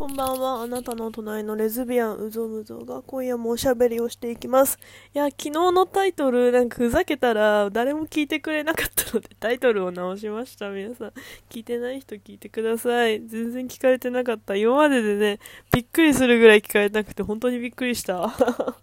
[0.00, 0.62] こんばんは。
[0.62, 4.78] あなたの隣のレズビアンうぞむぞが今夜もおしゃべりをしていきます。
[5.14, 10.70] いや、昨日のタイトルなんかふざけたら誰も聞いてくれなかったのでタイトルを直しました。
[10.70, 11.12] 皆さん。
[11.50, 13.20] 聞いてない人聞いてください。
[13.28, 14.56] 全然聞かれてなかった。
[14.56, 15.38] 今まででね、
[15.70, 18.26] びっくりするぐらい聞かれなくて本当にびっくりした。
[18.26, 18.76] は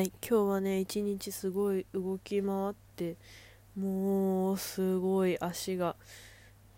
[0.00, 3.16] い、今日はね、一日すごい動き回って、
[3.76, 5.96] もうすごい足が。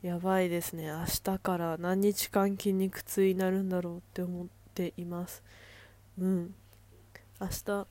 [0.03, 0.89] やばいですね。
[0.89, 5.43] 明日から何日間筋肉痛になるんだろうって思っています。
[6.19, 6.55] うん。
[7.41, 7.87] 明日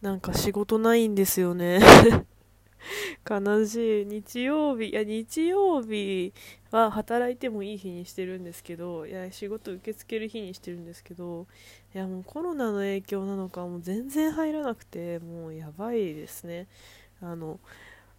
[0.00, 1.80] なんか仕事ないんですよね。
[3.28, 4.06] 悲しい。
[4.06, 6.32] 日曜日いや日曜日
[6.70, 11.46] は働いてもいい日にしてるんですけどいや仕事受け付ける日にしてるんですけど
[11.94, 16.66] いやもうコロナの影響なのかもう全然入らなくてもうやばいですね。
[17.20, 17.58] あの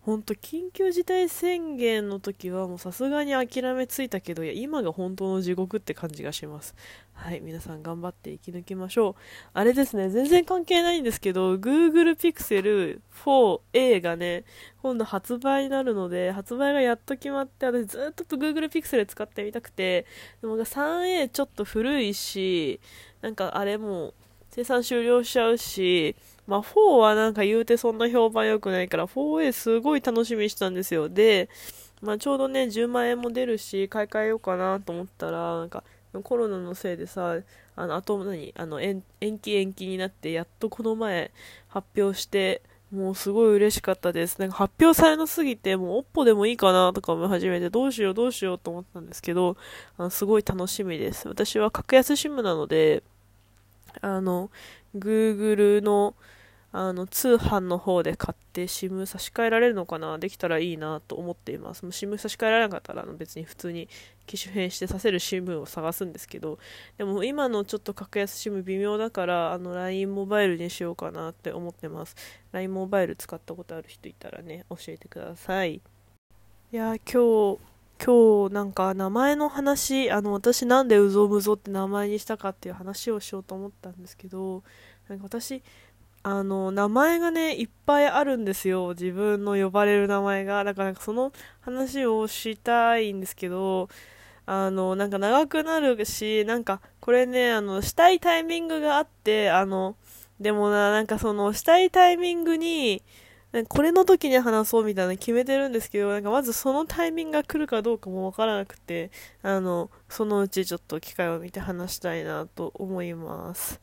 [0.02, 6.74] 本当緊急事態宣言の時はもうさすがに諦めついたけどいや今が本当の地獄って感じがします。
[7.14, 9.16] はい皆さん頑張って生き抜きましょう。
[9.54, 14.46] あれですね全然関係ないんですけど Google Pixel 4a がね
[14.82, 20.06] 今度発売になるので発売がやっと決まって私ずっと Google Pixel 使ってみたくて
[20.42, 22.80] でも 3a ちょっと古いし
[23.22, 24.14] なんかあれも
[24.50, 26.16] 生産終了しちゃうし
[26.50, 31.08] まあ、4はなんか言うてそんな評判良くないから、4A すごい楽しみにしたんですよ。
[31.08, 31.48] で、
[32.02, 35.84] まあ、ちょうどね、10万円も出るし、買い替えようかなと思ったら、なんか、
[36.24, 37.36] コロナのせいでさ、
[37.76, 39.04] あの、あと何、あの、延
[39.40, 41.30] 期延期になって、やっとこの前
[41.68, 44.40] 発表して、もうすごい嬉しかったです。
[44.40, 49.58] なんか発表されなすぎて、もうおっぽでもいいかなとか思い始めて、どうしようどうしようと思ったんですけど、
[50.00, 51.28] あのすごい楽しみです。
[51.28, 53.04] 私は格安 SIM なので、
[54.02, 54.50] あの、
[54.98, 56.16] Google の、
[56.72, 60.20] あの通販の方で買って SIM 差し替えられるのかな？
[60.20, 61.84] できたらいいなと思っています。
[61.86, 63.90] SIM 差し替えられなかったら別に普通に
[64.28, 66.60] 機種変してさせる SIM を探すんですけど。
[66.98, 72.16] でも今のちょっと格安 SIM 微妙だから LINE モバイルにしようかなって思ってます。
[72.52, 75.82] LINE モバイル使ったことある人いたらね教えてください。
[76.72, 77.60] いや今日
[78.02, 84.64] 今日なんか名前の話あの私なんでうぞうむぞって名前にしたかっていう話をしようと思ったんですけど
[85.10, 85.62] なんか私
[86.24, 88.90] あの、名前がね、いっぱいあるんですよ。
[88.90, 90.64] 自分の呼ばれる名前が。
[90.64, 91.32] だからその
[91.62, 93.90] 話をしたいんですけど、
[94.46, 99.96] あの、なんか長くなるし、なんかこれね、あの、したいタイミングがあって、あの、
[100.40, 103.04] でもな、なんかその、したいタイミングに、
[103.70, 109.10] これの時に話そうみたいな決めてるんですけど、なんかまずそのタイミングが来るかどうかもわからなくて、
[109.42, 113.80] あの、そのうちちょっと機会を見て話したいなと思います。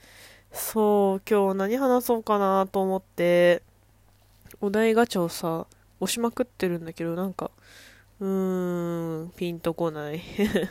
[0.53, 3.62] そう、今日何話そうかなと思って、
[4.61, 5.67] お題ガチャをさ、
[6.01, 7.51] 押しまくってるんだけど、なんか、
[8.21, 10.21] うーん、ピンとこない。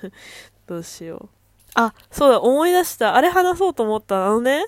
[0.68, 1.30] どうしよう。
[1.76, 3.16] あ、そうだ、思い出した。
[3.16, 4.28] あれ話そうと思った。
[4.28, 4.66] あのね、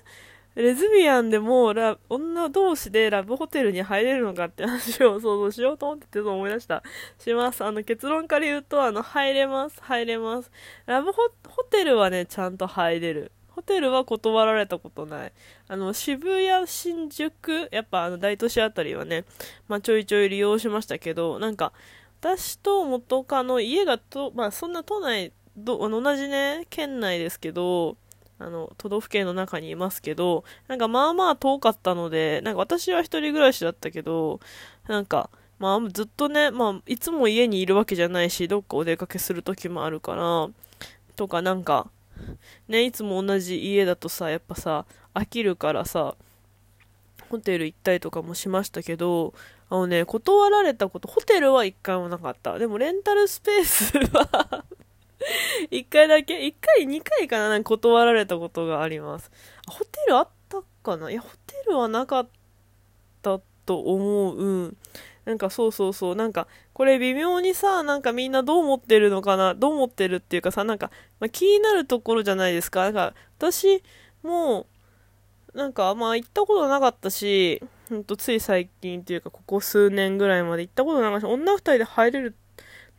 [0.56, 6.82] レズビアンでもラ、女同士でラブホテルに入れるのかって話を想像しようと思ってて思い出した。
[7.20, 7.64] します。
[7.64, 9.80] あの、結論から言うと、あの、入れます。
[9.82, 10.52] 入れます。
[10.88, 11.30] ラブホ
[11.70, 13.32] テルはね、ちゃんと入れる。
[13.58, 15.34] ホテルは断られたことない。
[15.68, 19.26] あの、渋谷、新宿、やっぱあの大都市あたりはね、
[19.68, 21.74] まあちょいちょい利用しましたけど、なんか、
[22.22, 27.98] 私と元カノ、家がと、まあそんな都内、どあの同じね、県内ですけど、
[28.38, 34.40] あの、都道府県の中にいますけど、なんかまあまあ遠かったので、なんか私は一人暮らしだったけど、
[34.88, 40.48] なんか、まあずっとね、まあいつも家にいるわけじゃないし、どっかお出かけする時もあるから、
[41.16, 41.90] とかなんか、
[42.68, 46.16] ね、いつも同じ家だとさ、やっぱさ、飽きるからさ、
[47.30, 49.34] ホテル行ったりとかもしましたけど、
[49.70, 52.58] あのね、断られたこと、ホテルは一回もなかった。
[52.58, 54.66] でもレンタルスペースは
[55.72, 59.32] 一回だけ一回、二回かななんか断られたことがあります。
[59.68, 61.12] ホテルあったかな？
[61.12, 62.28] いや、ホテルはなかっ
[63.22, 64.38] たと思う。
[64.38, 64.78] うん。
[65.28, 70.90] なんかそうそうそう、なんか、これ微妙にさ、なんかみんなどう思ってるのかな、どう思ってるっていうかさ、なんか、
[71.20, 72.84] まあ、気になるところじゃないですか。
[72.84, 73.84] なんか、私
[74.24, 74.68] も、
[75.54, 82.36] なんか、まあ行ったことなかったし、ほんとつい最近っていうか、ここ数年ぐらいまで行ったことなかったし、女二人で入れる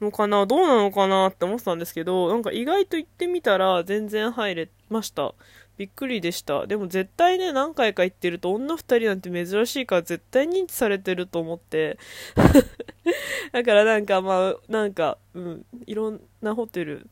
[0.03, 5.35] のかな、どうなのかなって思ってたんですけど、なんか意外と行ってみたら全然入れました。
[5.79, 6.67] びっくりでした。
[6.67, 11.99] でも絶対ね、何回か行ってると女二人なんて珍しいから絶対認知されてると思って。
[13.53, 17.09] だからなんかまあ、なんか、うん、いろんなホテル、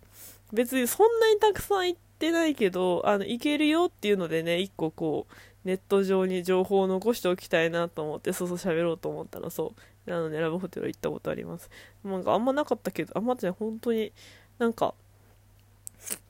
[0.53, 5.35] 別にそんなにたくさん行ってないけど、あの、行けるよっていうのでね、一個こう、
[5.65, 9.75] ネット上に情報を残しておきたいなと思って、そうそう喋ろうと思ったらそ
[10.07, 10.11] う。
[10.11, 11.71] なので、ラブホテル行ったことあります。
[12.05, 14.13] なんかあんまなかったけど、あんまじゃ本当に、
[14.59, 14.95] なんか、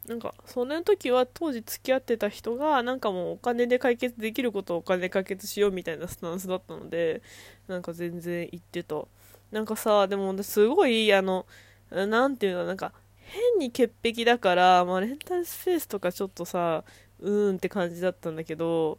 [0.08, 7.22] なんかその時は当時付き合ってた人がなんかもうお金で解決できることをお金で解決しようみたいなスタンスだったので
[7.66, 9.02] なんか全然言ってた。
[9.50, 11.46] なんかさでもすごいあの
[11.90, 16.84] なんていうのなんか変に潔癖だから、まあ、レンタルスペースとかちょっとさ
[17.20, 18.98] うーんって感じだったんだけど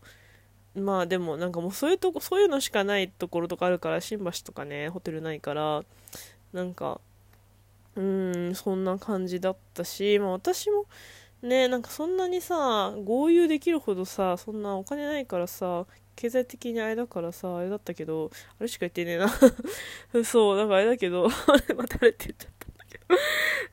[0.75, 5.83] まあでもなんかもうそういうとこそういうのしかないところとかあるから新橋とかねホテルないから
[6.53, 7.01] なんか
[7.97, 8.01] う
[8.51, 10.85] んそんな感じだったし、まあ、私も
[11.41, 15.85] ねなんかそんなにさ合流できるほどさそんなお金ないからさ
[16.15, 19.27] 経済的にあれだからさあれだったけどあれしか言ってねえな。
[20.23, 21.27] そうだからあれだけど
[21.75, 23.05] またあれって言っちゃったんだけど。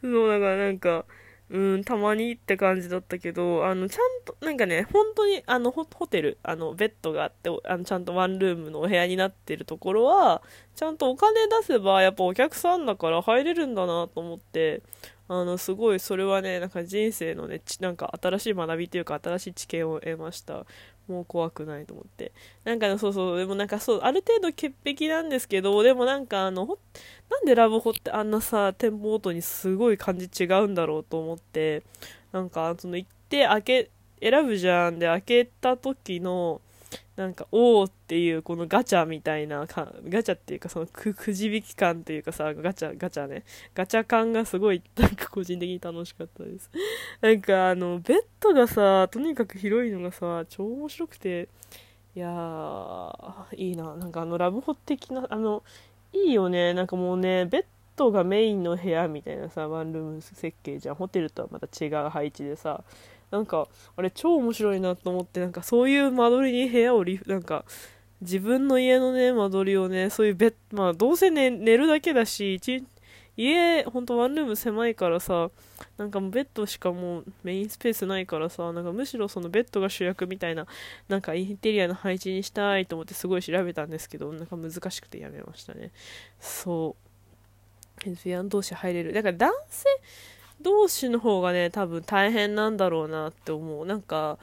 [0.03, 1.06] そうだからなんか
[1.50, 10.43] うん、たまにって感じだったけど、あの、ちゃんと、なんかね、本当に、あの、ホテル、あの、ベッドがあって、あの、ちゃんとワンルームのお部屋になってるところは、
[10.75, 14.82] ちゃんとお金出せば、やっぱお客さんだから入れるんだなと思って、
[15.29, 20.67] あの、すごい、それはね、なんか人生のね、なんか新しい学びというか、新しい知見を得ました。
[21.09, 22.32] もう怖くないと思って。
[22.65, 26.79] なんか、そうそう、でもなんかそう、ある程度潔癖なんですけど、でもなんかあの、
[27.31, 31.82] なんでラブホってあんなさ、店舗ごとにすごい感じ違うんだろうと思って、
[32.32, 36.61] なんか、その行って開け、選ぶじゃんで開けた時の、
[37.17, 43.44] なんか、おおっていう、このガチャみたいなか、ガチャっていうか、そのく、くじ引き感っていうかさ、ガチャ、ガチャね。
[43.75, 46.70] ガチャ感がすごい、なんか個人的に楽しかったです。
[47.20, 51.49] なんか、あの、ベッドがさ、とにかく広いのがさ、超面白くて、
[52.17, 53.94] いやー、いいな。
[53.96, 55.62] なんかあの、ラブホ的な、あの、
[56.12, 56.75] いいよね。
[56.75, 57.64] なんかもうね、ベッ
[57.96, 60.94] ドがメインの部屋みたいなさ、ワンルーム設計じゃん。
[60.94, 62.85] ホテルとはまた違う配置でさ、
[63.35, 63.67] なんか
[63.97, 67.65] あれ超面白いなと思ってなんかそういう間取りに部屋をリなんか
[68.21, 72.61] 自分の家のね間取りをねそういうベッまあどうせ、ね、寝るだけだし
[73.37, 75.51] 家ほんとワンルーム狭いからさ
[75.99, 80.69] なんかもうベッドしかもうメインスペースないからさなんかむしろそのベッドが主役みたいな
[81.09, 85.91] なんかインテリアの配置にしたいと思ってすごい調べたんですけどなんか難しくてやめましたね。
[86.39, 87.05] そう。
[88.05, 89.13] レズビアン同士入れる。
[89.13, 89.87] だから男性
[90.65, 93.87] 同士の方がね、多分大変なんだろうなって思う。
[93.87, 94.39] なんか、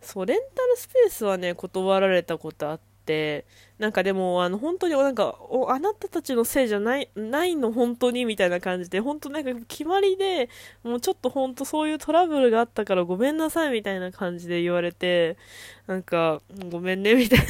[0.00, 3.46] そう、レンタルスペースはね、断られたことあって、
[3.78, 10.50] なんかでも、あの、本当になんか、お、あなたたちのせいじゃない、ないの、本当にみたいな感じで、本当なんか決まりで、
[10.82, 15.36] もうちょっと本当そういうトラブルがあったからごめんなさいみたいな感じで言われて、
[15.86, 17.46] なんか、ごめんねみたいな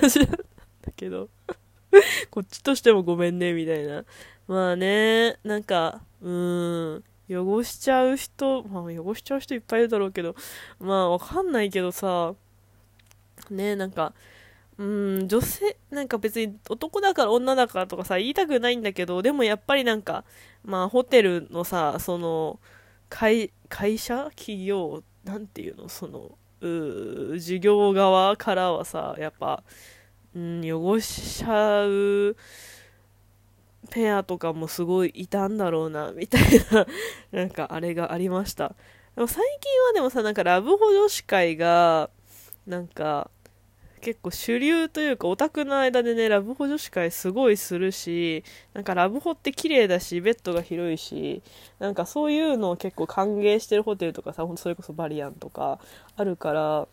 [0.00, 0.44] 感じだったんだ
[0.96, 1.28] けど、
[2.30, 4.04] こっちとしてもごめんねみたいな。
[4.46, 10.34] まあね、なんか、うーん、汚しちゃう人、まあ汚しちゃう人いっぱいいるだろうけど、
[10.80, 12.34] まあわかんないけどさ、
[13.50, 14.14] ね、なんか、
[14.78, 20.24] うん、女性、なんか別に男だから女だからとかさ、言いたくないんだけど、でもやっぱりなんか、
[20.64, 22.60] まあホテルのさ、その、
[23.08, 24.30] 会、会社？
[24.36, 25.02] 企業？
[25.24, 25.88] なんていうの？
[25.88, 29.62] その、う事業側からはさ、やっぱ、
[30.34, 32.36] うん、汚しちゃう、
[33.90, 36.42] ペアとかもすごいいたんだろうな、みたい
[36.72, 36.86] な
[37.32, 38.74] なんかあれがありました。
[39.14, 42.10] でも最近はでもさ、なんかラブホ女子会が、
[42.66, 43.30] なんか、
[44.00, 51.42] 結構主流というかオタクの間でね、ラブホ女子会すごいするし、なんかラブホって綺麗だし、ベッドが広いし、
[51.78, 55.80] なんかそういうのを結構歓迎してるホテルとかさ、ほんとそれこそバリアンとか
[56.16, 56.88] あるから、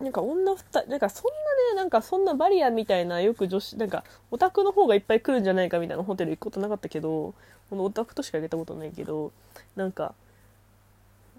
[0.00, 7.34] なんか女二人、なんかそんなね、なんかそんなバリアみたいなよく女子、なんかオタクの方がいっぱい来るんじゃないかみたいなホテル行くことなかったけど、
[7.68, 9.32] このオタクとしか行けたことないけど、
[9.76, 10.14] なんか、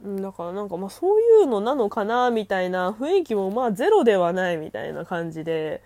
[0.03, 5.81] だからなんかまあそういうのなのかなみたいな雰囲気もまあゼロではないみたいな感じで、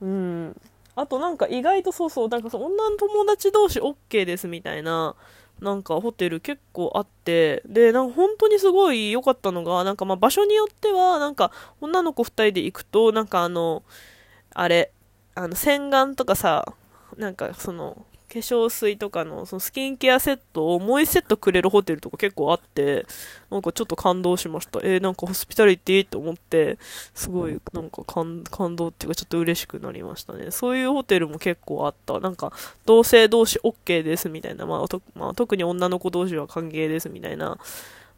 [0.00, 0.60] うん。
[0.94, 5.14] あとなんか意外とそうそう、なんかそ女の友達同士 OK ですみたいな、
[5.60, 13.82] なんかホテル結構あって、で、なんか本当にすごい良かったのが、なんかまあ場所によっては、なんか女の子2人で行くと、なんかあの、
[14.54, 14.92] あれ、
[15.34, 16.74] あの洗顔とかさ、
[17.16, 18.04] なんかその、
[18.36, 23.06] 化粧水とかのそのスキンケアセットをもう1セットくれるホテルとか結構あって、
[23.50, 24.80] なんかちょっと感動しました。
[24.82, 26.78] えー、なんかホスピタリティと思って、
[27.14, 28.44] すごいなんか感
[28.76, 30.50] 動っていうかちょっと嬉しくなりましたね。
[30.50, 32.20] そういうホテルも結構あった。
[32.20, 32.52] なんか
[32.84, 37.58] 同性同士 OK ですみたいな、まあ、まあ、特に女の子同士は歓迎ですみたいな、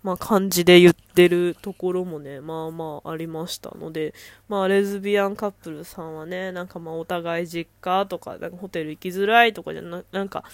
[0.08, 4.14] まあ、感じで言ってるところもね、まあまあありましたので、
[4.48, 10.44] まあ、レズビアンカップルさんはね、なんかまあ、お互い実家とか、なんかホテル行きづらいとかじゃな、なんか、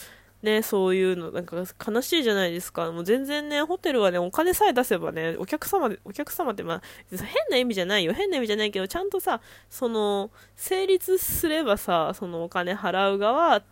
[0.42, 2.90] ね、そういうの、なんか悲しいじゃないですか。
[2.90, 7.18] もう全然ね、ホテルはね、お金さえ出せばね、お客様で、お客様ってまあ、変
[7.48, 8.12] な意味じゃないよ。
[8.12, 13.62] 変な意味じゃないけど、ちゃんとさ、その、成立すればさ、そのお金払う側、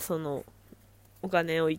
[0.00, 0.44] その、
[1.22, 1.70] お金を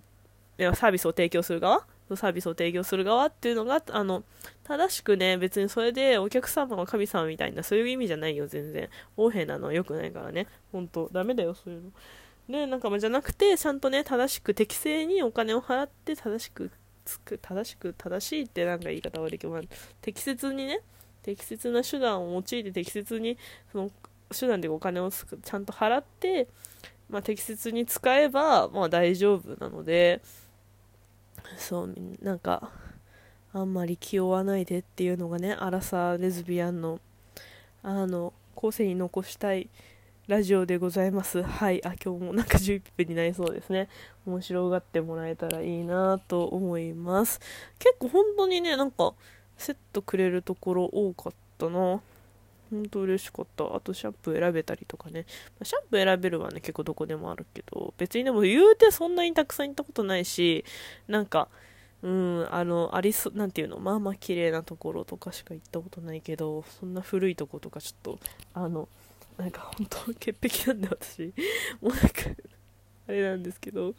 [0.73, 1.85] サービスを提供する側
[2.15, 4.24] サービスを提供する側っていうのが、あの、
[4.63, 8.89] 正しくね、別にそれでお客様は神様みたいな、そういう意味じゃないよ、全然。
[9.18, 10.48] 横柄なのは良くないからね。
[10.72, 11.91] ほんと、ダメだよ、そういうの。
[12.48, 16.72] ね、なんかまじゃなくて、ちゃんとね、正しく適正にお金を払って、正しく
[17.06, 19.62] つく、正しく、正しいってなんか言い方悪いけど、まあ、
[20.01, 20.82] 適切にね、
[21.24, 23.38] 適切な手段を用いて適切に、
[23.72, 23.91] その、
[24.38, 26.48] 手段でお金をちゃんと払って、
[27.10, 30.22] まあ、適切に使えば、まあ、大丈夫なので、
[31.58, 32.72] そう、なんか、
[33.53, 37.00] あんまり気負わないでっていうのがね、アラサーレズビアンの、
[37.84, 39.70] あの、後世に残したい
[40.27, 41.41] ラジオでございます。
[41.41, 41.86] はい。
[41.86, 43.89] あ、今日もなんか11分になりそうですね。
[44.25, 47.39] 面白がってもらえたらいいなと思います。
[47.79, 49.13] 結構本当にね、なんか、
[49.58, 52.01] セットくれるところ多かったな。
[52.72, 53.75] 本当嬉しかった。
[53.75, 55.25] あとシャンプー選べたりとかね。
[55.62, 60.66] シャンプー選べるはね、結構どこでもあるけど、別にでも言うてそんなにたくさん行ったことないし、
[61.08, 61.50] なんか、
[62.01, 68.20] うん、あの、ありそ、なんていうの、まあまあ綺麗なところとかしか行ったことないけど、そんな古いとことかちょっと、
[68.54, 68.88] あの、
[69.38, 71.34] なんか本当潔癖なんで私。
[71.82, 72.08] もうなんか
[73.08, 73.96] あれなんですけどう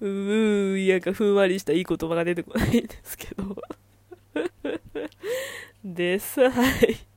[0.00, 3.56] ーなんかふんわりしたいい言葉が出てこないんですけど。
[5.84, 6.48] です。
[6.48, 7.07] はい。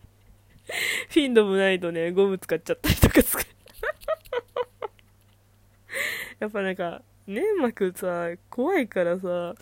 [1.10, 3.44] フィンドもないとねゴム使っちゃったりとかする。
[6.40, 9.54] やっぱなんか粘膜さ怖いからさ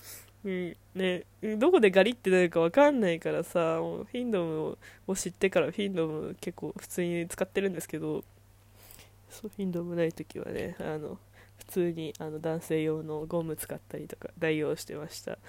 [0.45, 1.25] うん、ね、
[1.57, 8.23] どこでガリってなるか分かんないからさ、もうフィンドムを知ってからフィンドム結構普通に使ってるんですけど、
[9.29, 11.17] そうフィンドムない時はね、あの、
[11.57, 15.37] 普通にあの男性用のゴム使ったりとか代用してました。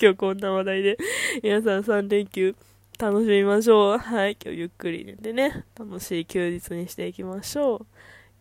[0.00, 0.98] 今日こんな話題で、
[1.44, 2.56] 皆さん3連休
[2.98, 3.98] 楽しみましょう。
[3.98, 7.86] はい、今日ゆっくり寝てね、楽しい休日にしていきましょう。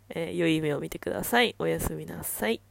[0.10, 1.56] えー、良い夢を見てください。
[1.60, 2.62] おやすみなさい。